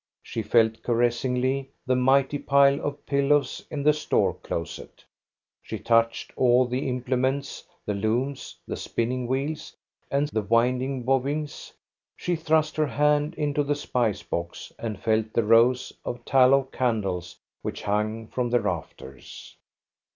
[0.23, 5.05] She felt caressingly the mighty pile of pillows in the store closet.
[5.61, 9.75] She touched all the im plements, the looms, the spinning wheels,
[10.09, 11.71] and wind ing bobbins.
[12.17, 17.37] She thrust her hand into the spice box, and felt the rows of tallow candles
[17.61, 19.55] which hung from the rafters.